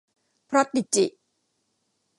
[0.49, 1.05] พรอดดิจิ